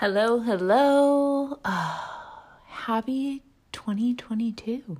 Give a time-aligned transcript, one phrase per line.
[0.00, 1.58] Hello, hello.
[1.64, 4.96] Oh, happy 2022.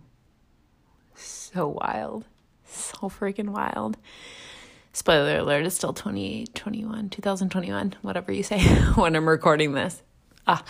[1.14, 2.24] So wild.
[2.64, 3.96] So freaking wild.
[4.92, 8.58] Spoiler alert, it's still 2021, 2021, whatever you say
[8.96, 10.02] when I'm recording this.
[10.48, 10.64] Ah,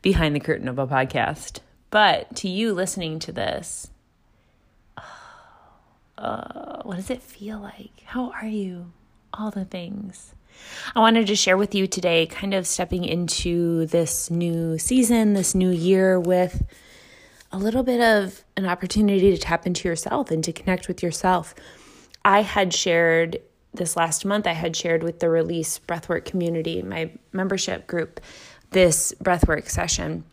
[0.00, 1.58] behind the curtain of a podcast.
[1.90, 3.90] But to you listening to this,
[6.16, 8.04] uh, what does it feel like?
[8.06, 8.92] How are you?
[9.34, 10.34] All the things.
[10.94, 15.54] I wanted to share with you today, kind of stepping into this new season, this
[15.54, 16.64] new year with
[17.52, 21.54] a little bit of an opportunity to tap into yourself and to connect with yourself.
[22.24, 23.40] I had shared
[23.72, 28.20] this last month, I had shared with the Release Breathwork community, my membership group,
[28.70, 30.24] this breathwork session.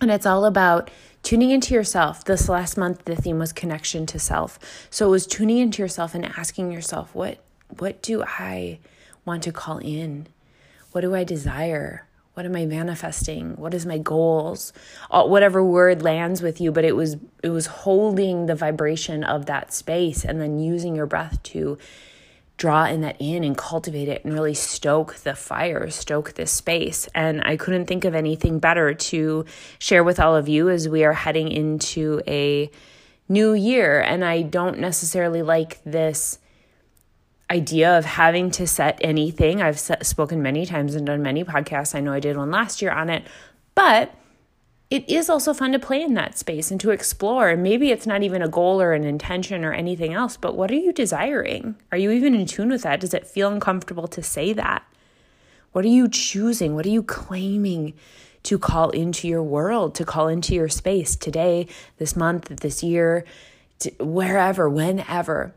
[0.00, 0.90] And it's all about
[1.22, 2.24] tuning into yourself.
[2.24, 4.58] This last month, the theme was connection to self.
[4.90, 7.38] So it was tuning into yourself and asking yourself, what,
[7.78, 8.80] what do I
[9.24, 10.26] want to call in?
[10.92, 12.06] What do I desire?
[12.34, 13.56] What am I manifesting?
[13.56, 14.72] What is my goals?
[15.10, 19.72] Whatever word lands with you, but it was it was holding the vibration of that
[19.72, 21.76] space and then using your breath to
[22.56, 27.08] draw in that in and cultivate it and really stoke the fire, stoke this space.
[27.14, 29.44] And I couldn't think of anything better to
[29.78, 32.70] share with all of you as we are heading into a
[33.28, 34.00] new year.
[34.00, 36.38] And I don't necessarily like this
[37.52, 39.60] idea of having to set anything.
[39.60, 41.94] I've set, spoken many times and done many podcasts.
[41.94, 43.24] I know I did one last year on it,
[43.74, 44.14] but
[44.90, 47.54] it is also fun to play in that space and to explore.
[47.56, 50.76] Maybe it's not even a goal or an intention or anything else, but what are
[50.76, 51.76] you desiring?
[51.90, 53.00] Are you even in tune with that?
[53.00, 54.82] Does it feel uncomfortable to say that?
[55.72, 56.74] What are you choosing?
[56.74, 57.94] What are you claiming
[58.44, 61.66] to call into your world, to call into your space today,
[61.98, 63.24] this month, this year,
[63.98, 65.54] wherever, whenever?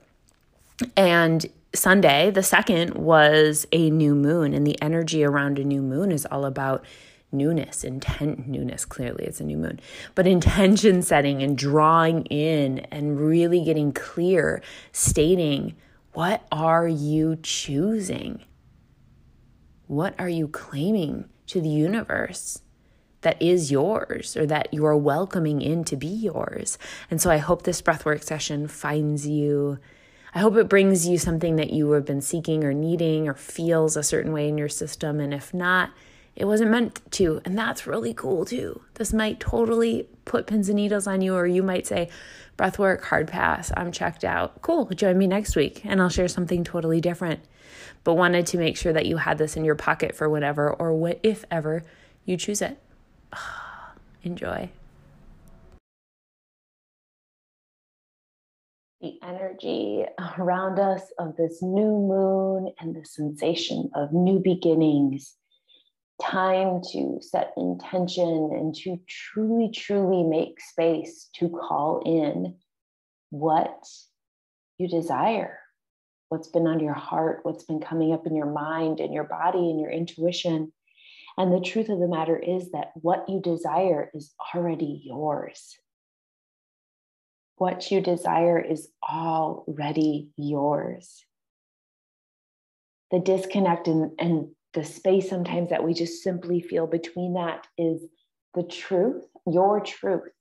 [0.96, 6.12] And Sunday, the second, was a new moon, and the energy around a new moon
[6.12, 6.86] is all about
[7.31, 8.86] newness, intent, newness.
[8.86, 9.80] Clearly, it's a new moon,
[10.16, 15.75] but intention setting and drawing in and really getting clear, stating
[16.13, 18.44] what are you choosing?
[19.88, 22.62] What are you claiming to the universe?
[23.25, 26.78] that is yours or that you're welcoming in to be yours.
[27.09, 29.80] And so I hope this breathwork session finds you
[30.35, 33.96] I hope it brings you something that you have been seeking or needing or feels
[33.96, 35.22] a certain way in your system.
[35.22, 35.91] And if not,
[36.35, 37.41] it wasn't meant to.
[37.46, 38.81] And that's really cool too.
[38.95, 42.09] This might totally put pins and needles on you, or you might say,
[42.57, 44.62] breathwork, hard pass, I'm checked out.
[44.62, 47.40] Cool, join me next week and I'll share something totally different.
[48.03, 50.94] But wanted to make sure that you had this in your pocket for whenever or
[50.94, 51.84] what if ever
[52.25, 52.78] you choose it.
[54.24, 54.69] Enjoy.
[59.06, 60.04] The energy
[60.40, 65.36] around us of this new moon and the sensation of new beginnings.
[66.20, 72.56] Time to set intention and to truly, truly make space to call in
[73.30, 73.84] what
[74.80, 75.60] you desire,
[76.30, 79.70] what's been on your heart, what's been coming up in your mind and your body
[79.70, 80.74] and your intuition.
[81.38, 85.78] And the truth of the matter is that what you desire is already yours
[87.58, 91.26] what you desire is already yours.
[93.12, 98.02] The disconnect and, and the space sometimes that we just simply feel between that is
[98.54, 100.34] the truth, your truth,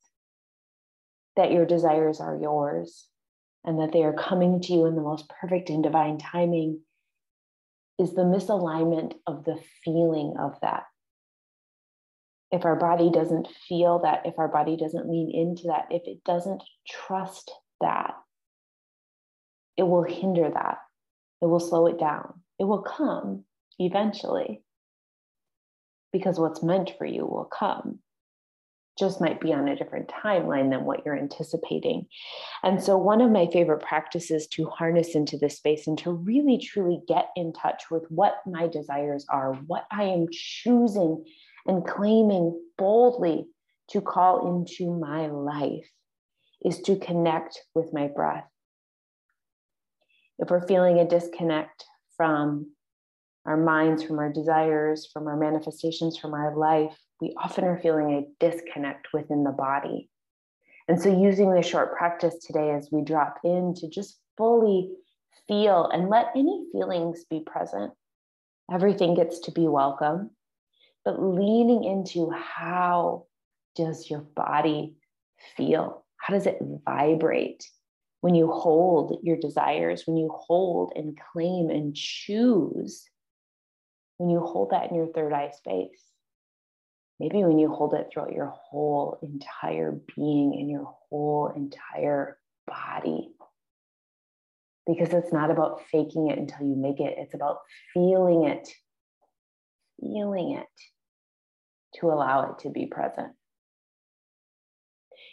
[1.36, 3.06] that your desires are yours
[3.64, 6.80] and that they are coming to you in the most perfect and divine timing
[7.98, 10.84] is the misalignment of the feeling of that
[12.50, 16.22] if our body doesn't feel that, if our body doesn't lean into that, if it
[16.24, 17.50] doesn't trust
[17.80, 18.14] that,
[19.76, 20.78] it will hinder that.
[21.42, 22.40] It will slow it down.
[22.58, 23.44] It will come
[23.78, 24.62] eventually
[26.12, 27.98] because what's meant for you will come.
[28.96, 32.06] Just might be on a different timeline than what you're anticipating.
[32.62, 36.58] And so, one of my favorite practices to harness into this space and to really
[36.58, 41.24] truly get in touch with what my desires are, what I am choosing
[41.66, 43.46] and claiming boldly
[43.90, 45.88] to call into my life
[46.64, 48.46] is to connect with my breath.
[50.38, 51.84] If we're feeling a disconnect
[52.16, 52.72] from
[53.46, 58.12] our minds, from our desires, from our manifestations, from our life, we often are feeling
[58.14, 60.08] a disconnect within the body.
[60.88, 64.90] And so, using this short practice today as we drop in to just fully
[65.46, 67.92] feel and let any feelings be present,
[68.72, 70.30] everything gets to be welcome.
[71.04, 73.26] But leaning into how
[73.76, 74.94] does your body
[75.56, 76.04] feel?
[76.16, 77.68] How does it vibrate
[78.22, 83.04] when you hold your desires, when you hold and claim and choose,
[84.16, 86.00] when you hold that in your third eye space?
[87.20, 93.28] Maybe when you hold it throughout your whole entire being and your whole entire body.
[94.86, 97.58] Because it's not about faking it until you make it, it's about
[97.92, 98.68] feeling it,
[100.00, 100.66] feeling it
[102.00, 103.32] to allow it to be present.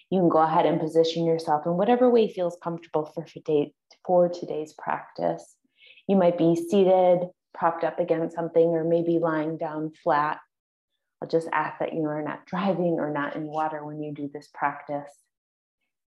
[0.09, 3.73] You can go ahead and position yourself in whatever way feels comfortable for, today,
[4.05, 5.55] for today's practice.
[6.07, 10.39] You might be seated, propped up against something, or maybe lying down flat
[11.21, 14.29] I'll just ask that you are not driving or not in water when you do
[14.33, 15.11] this practice.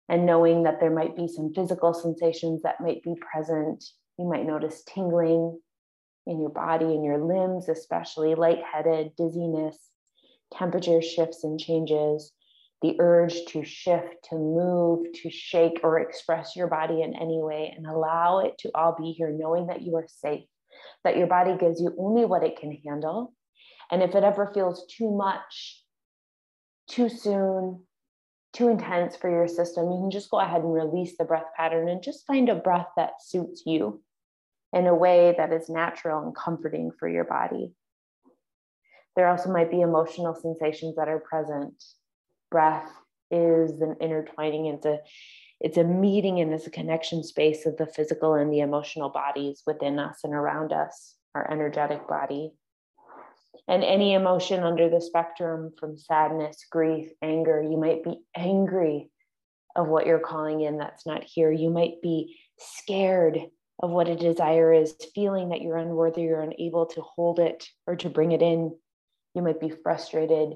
[0.09, 3.85] And knowing that there might be some physical sensations that might be present.
[4.19, 5.61] You might notice tingling
[6.27, 9.79] in your body and your limbs, especially lightheaded, dizziness,
[10.57, 12.33] temperature shifts and changes,
[12.83, 17.73] the urge to shift, to move, to shake, or express your body in any way,
[17.77, 20.45] and allow it to all be here, knowing that you are safe,
[21.05, 23.35] that your body gives you only what it can handle,
[23.91, 25.83] and if it ever feels too much,
[26.89, 27.83] too soon,
[28.53, 31.89] too intense for your system, you can just go ahead and release the breath pattern
[31.89, 34.03] and just find a breath that suits you
[34.73, 37.73] in a way that is natural and comforting for your body.
[39.17, 41.83] There also might be emotional sensations that are present.
[42.51, 42.91] Breath
[43.31, 44.99] is an intertwining, it's a
[45.61, 49.63] it's a meeting and it's a connection space of the physical and the emotional bodies
[49.67, 52.55] within us and around us, our energetic body
[53.71, 57.63] and any emotion under the spectrum from sadness, grief, anger.
[57.63, 59.11] You might be angry
[59.77, 61.53] of what you're calling in that's not here.
[61.53, 63.39] You might be scared
[63.81, 67.95] of what a desire is, feeling that you're unworthy or unable to hold it or
[67.97, 68.77] to bring it in.
[69.35, 70.55] You might be frustrated.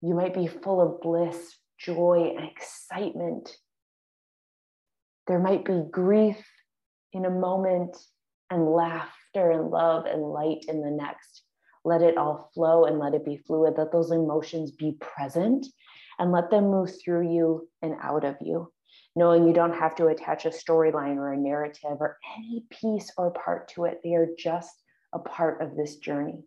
[0.00, 3.50] You might be full of bliss, joy, and excitement.
[5.26, 6.44] There might be grief
[7.12, 7.96] in a moment
[8.50, 11.42] and laughter and love and light in the next
[11.84, 13.74] let it all flow and let it be fluid.
[13.76, 15.66] Let those emotions be present
[16.18, 18.72] and let them move through you and out of you,
[19.16, 23.32] knowing you don't have to attach a storyline or a narrative or any piece or
[23.32, 24.00] part to it.
[24.04, 24.70] They are just
[25.12, 26.44] a part of this journey.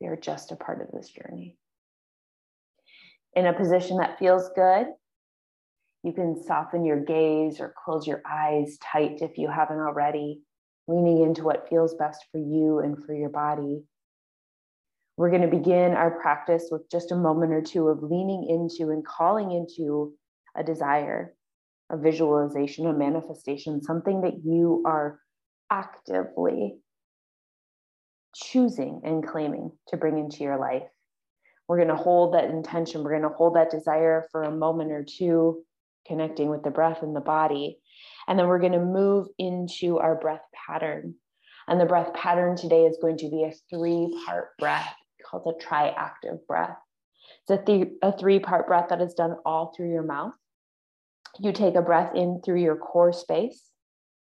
[0.00, 1.56] They are just a part of this journey.
[3.34, 4.86] In a position that feels good,
[6.02, 10.40] you can soften your gaze or close your eyes tight if you haven't already,
[10.86, 13.82] leaning into what feels best for you and for your body.
[15.16, 18.92] We're going to begin our practice with just a moment or two of leaning into
[18.92, 20.14] and calling into
[20.54, 21.34] a desire,
[21.90, 25.18] a visualization, a manifestation, something that you are
[25.70, 26.76] actively
[28.36, 30.82] choosing and claiming to bring into your life.
[31.68, 34.92] We're going to hold that intention, we're going to hold that desire for a moment
[34.92, 35.64] or two,
[36.06, 37.80] connecting with the breath and the body.
[38.28, 41.14] And then we're going to move into our breath pattern.
[41.68, 45.64] And the breath pattern today is going to be a three part breath called the
[45.64, 46.76] triactive breath.
[47.48, 50.32] It's a, th- a three part breath that is done all through your mouth.
[51.40, 53.62] You take a breath in through your core space,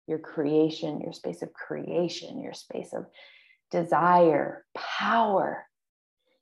[0.07, 3.05] your creation, your space of creation, your space of
[3.71, 5.65] desire, power.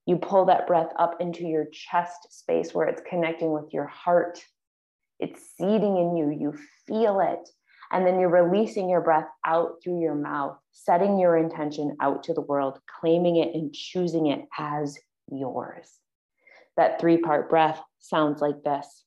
[0.06, 4.44] You pull that breath up into your chest space where it's connecting with your heart.
[5.20, 6.30] It's seeding in you.
[6.30, 6.54] You
[6.88, 7.50] feel it.
[7.92, 12.34] And then you're releasing your breath out through your mouth, setting your intention out to
[12.34, 14.98] the world, claiming it and choosing it as
[15.32, 15.92] yours.
[16.78, 19.04] That three part breath sounds like this.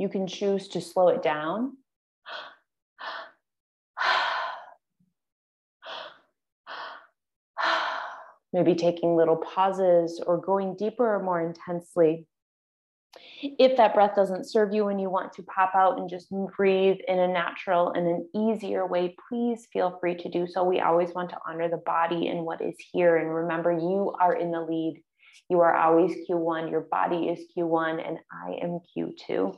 [0.00, 1.76] You can choose to slow it down
[8.52, 12.26] maybe taking little pauses or going deeper or more intensely.
[13.42, 16.98] If that breath doesn't serve you and you want to pop out and just breathe
[17.08, 20.62] in a natural and an easier way, please feel free to do so.
[20.64, 23.16] We always want to honor the body and what is here.
[23.16, 25.02] And remember, you are in the lead.
[25.48, 26.70] You are always Q1.
[26.70, 29.56] Your body is Q1, and I am Q2.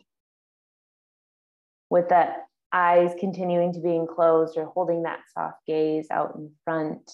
[1.93, 7.13] With that eyes continuing to being closed or holding that soft gaze out in front,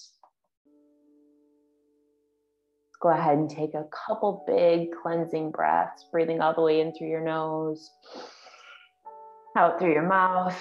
[3.01, 7.09] go ahead and take a couple big cleansing breaths, breathing all the way in through
[7.09, 7.91] your nose,
[9.57, 10.57] out through your mouth,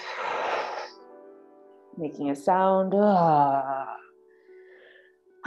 [1.96, 2.94] making a sound.
[2.96, 3.94] Ah.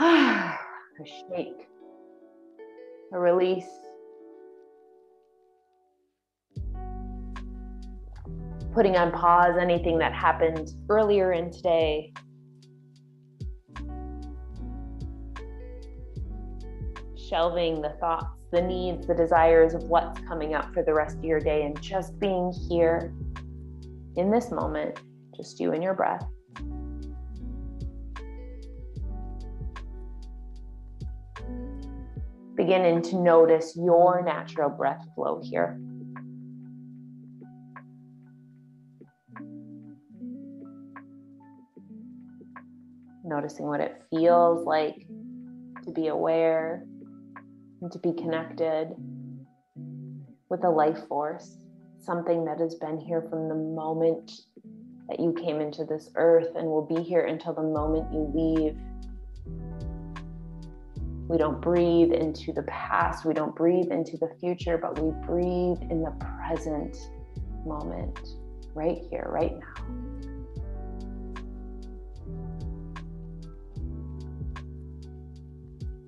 [0.00, 1.68] a shake,
[3.12, 3.81] a release.
[8.72, 12.12] Putting on pause anything that happened earlier in today
[17.32, 21.24] shelving the thoughts, the needs, the desires of what's coming up for the rest of
[21.24, 23.14] your day, and just being here
[24.16, 25.00] in this moment,
[25.34, 26.26] just you and your breath.
[32.54, 35.80] Beginning to notice your natural breath flow here.
[43.24, 45.06] Noticing what it feels like
[45.84, 46.84] to be aware
[47.80, 48.94] and to be connected
[50.48, 51.56] with a life force,
[51.98, 54.32] something that has been here from the moment
[55.08, 58.76] that you came into this earth and will be here until the moment you leave.
[61.28, 65.78] We don't breathe into the past, we don't breathe into the future, but we breathe
[65.90, 66.96] in the present
[67.64, 68.20] moment,
[68.74, 70.11] right here, right now.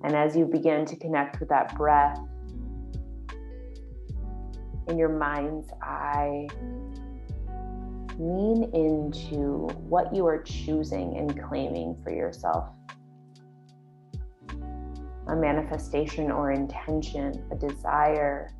[0.05, 2.19] And as you begin to connect with that breath
[4.87, 6.47] in your mind's eye,
[8.19, 12.69] lean into what you are choosing and claiming for yourself
[15.27, 18.51] a manifestation or intention, a desire.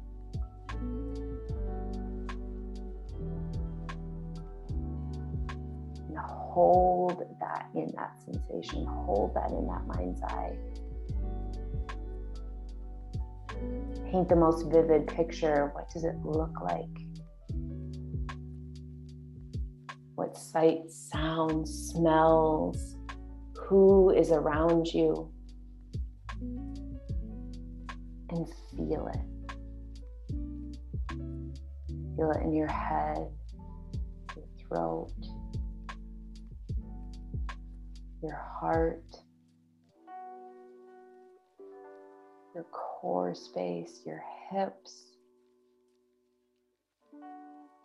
[6.07, 10.57] And hold that in that sensation, hold that in that mind's eye.
[14.11, 15.71] Paint the most vivid picture.
[15.73, 16.85] What does it look like?
[20.15, 22.95] What sights, sounds, smells,
[23.67, 25.31] who is around you?
[28.29, 29.21] And feel it.
[32.15, 33.27] Feel it in your head,
[34.35, 35.11] your throat,
[38.21, 39.03] your heart.
[42.55, 45.11] Your core space, your hips,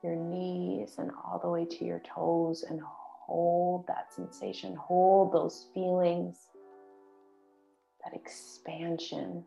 [0.03, 5.67] your knees, and all the way to your toes, and hold that sensation, hold those
[5.75, 6.37] feelings,
[8.05, 9.45] that expansion,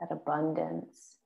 [0.00, 1.18] that abundance.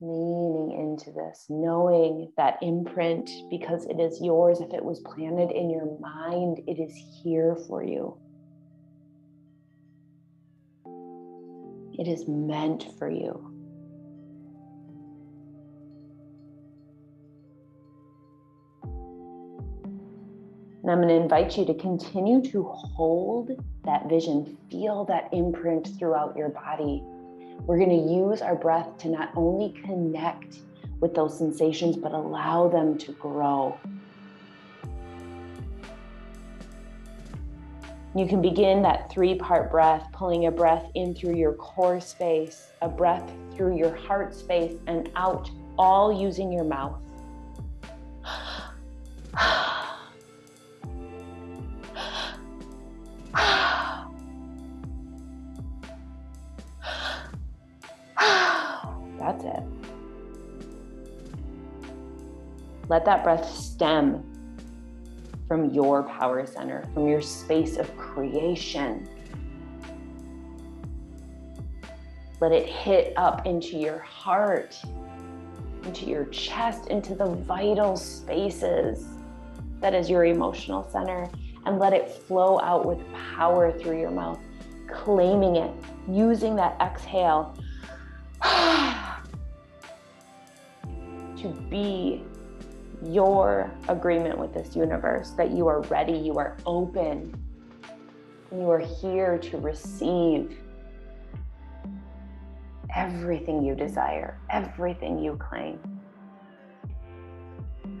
[0.00, 4.60] Leaning into this, knowing that imprint because it is yours.
[4.60, 6.92] If it was planted in your mind, it is
[7.22, 8.18] here for you.
[11.98, 13.50] It is meant for you.
[20.82, 23.52] And I'm going to invite you to continue to hold
[23.84, 27.02] that vision, feel that imprint throughout your body.
[27.60, 30.58] We're going to use our breath to not only connect
[31.00, 33.78] with those sensations, but allow them to grow.
[38.16, 42.68] You can begin that three part breath, pulling a breath in through your core space,
[42.80, 47.00] a breath through your heart space, and out, all using your mouth.
[59.18, 59.62] That's it.
[62.88, 64.33] Let that breath stem
[65.48, 69.08] from your power center, from your space of creation.
[72.40, 74.80] Let it hit up into your heart,
[75.84, 79.06] into your chest, into the vital spaces
[79.80, 81.28] that is your emotional center,
[81.66, 84.38] and let it flow out with power through your mouth,
[84.88, 85.70] claiming it,
[86.08, 87.54] using that exhale
[91.36, 92.24] to be
[93.02, 97.34] your agreement with this universe that you are ready, you are open,
[98.52, 100.58] you are here to receive
[102.94, 105.78] everything you desire, everything you claim.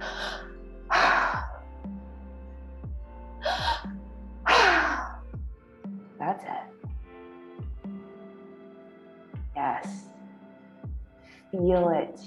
[6.18, 7.90] That's it.
[9.54, 10.04] Yes.
[11.50, 12.20] Feel it.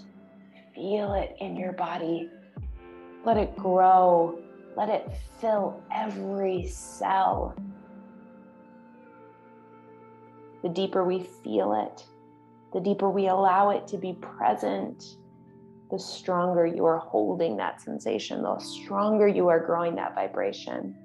[0.76, 2.30] Feel it in your body.
[3.28, 4.40] Let it grow.
[4.76, 7.56] Let it fill every cell.
[10.64, 12.06] the deeper we feel it,
[12.74, 15.18] the deeper we allow it to be present,
[15.92, 20.96] the stronger you are holding that sensation, the stronger you are growing that vibration.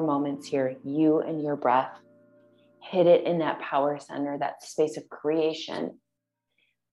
[0.00, 1.90] Moments here, you and your breath
[2.82, 5.98] hit it in that power center, that space of creation.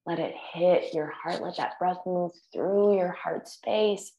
[0.05, 1.41] Let it hit your heart.
[1.41, 4.11] Let that breath move through your heart space,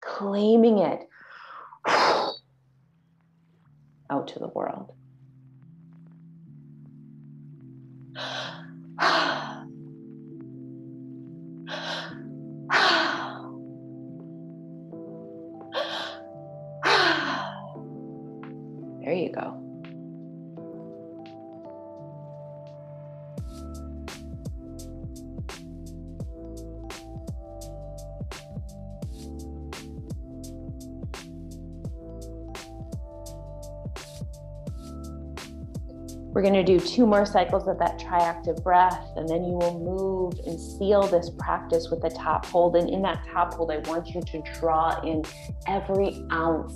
[0.00, 1.00] claiming it
[4.10, 4.92] out to the world.
[36.32, 39.78] We're going to do two more cycles of that triactive breath, and then you will
[39.78, 42.74] move and seal this practice with the top hold.
[42.76, 45.24] And in that top hold, I want you to draw in
[45.66, 46.72] every ounce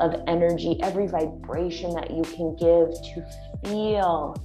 [0.00, 3.24] of energy, every vibration that you can give to
[3.64, 4.36] feel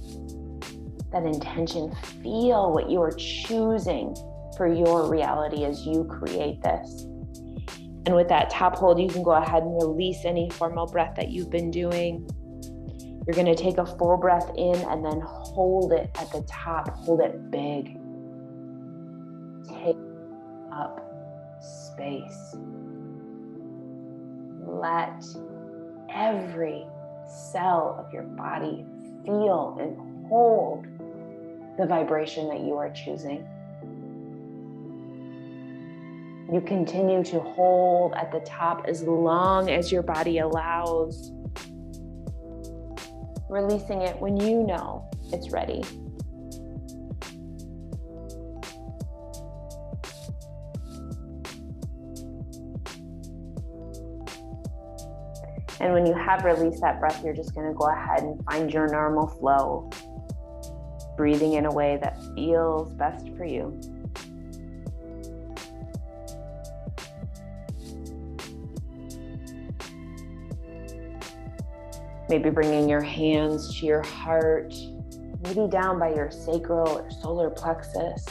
[1.12, 4.16] that intention, feel what you are choosing
[4.56, 7.02] for your reality as you create this.
[8.06, 11.28] And with that top hold, you can go ahead and release any formal breath that
[11.28, 12.26] you've been doing.
[13.26, 16.90] You're going to take a full breath in and then hold it at the top.
[16.90, 17.98] Hold it big.
[19.66, 19.96] Take
[20.70, 21.00] up
[21.60, 22.56] space.
[24.66, 25.24] Let
[26.12, 26.86] every
[27.26, 28.84] cell of your body
[29.24, 30.86] feel and hold
[31.78, 33.48] the vibration that you are choosing.
[36.52, 41.32] You continue to hold at the top as long as your body allows
[43.54, 45.80] releasing it when you know it's ready.
[55.78, 58.72] And when you have released that breath, you're just going to go ahead and find
[58.72, 59.90] your normal flow,
[61.16, 63.78] breathing in a way that feels best for you.
[72.34, 74.74] Maybe bringing your hands to your heart,
[75.44, 78.26] maybe down by your sacral or solar plexus,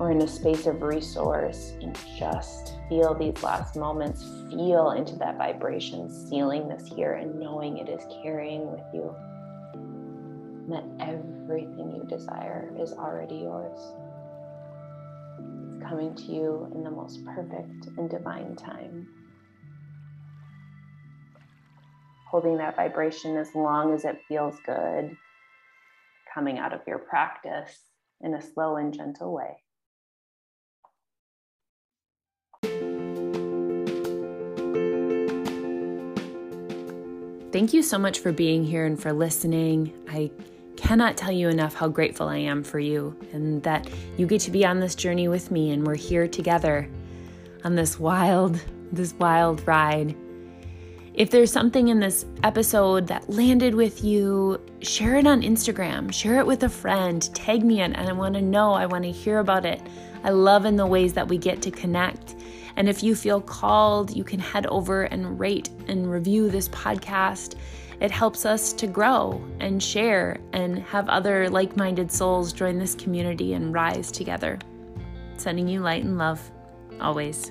[0.00, 4.24] or in a space of resource, and just feel these last moments.
[4.50, 9.14] Feel into that vibration, sealing this here and knowing it is carrying with you.
[9.74, 13.78] And that everything you desire is already yours.
[15.76, 19.06] It's coming to you in the most perfect and divine time.
[22.30, 25.16] Holding that vibration as long as it feels good
[26.32, 27.78] coming out of your practice
[28.20, 29.56] in a slow and gentle way.
[37.50, 39.94] Thank you so much for being here and for listening.
[40.10, 40.30] I
[40.76, 43.88] cannot tell you enough how grateful I am for you and that
[44.18, 46.88] you get to be on this journey with me and we're here together
[47.64, 48.60] on this wild,
[48.92, 50.14] this wild ride.
[51.18, 56.38] If there's something in this episode that landed with you, share it on Instagram, share
[56.38, 59.10] it with a friend, tag me in, and I want to know, I want to
[59.10, 59.82] hear about it.
[60.22, 62.36] I love in the ways that we get to connect.
[62.76, 67.56] And if you feel called, you can head over and rate and review this podcast.
[68.00, 72.94] It helps us to grow and share and have other like minded souls join this
[72.94, 74.56] community and rise together.
[75.36, 76.48] Sending you light and love
[77.00, 77.50] always.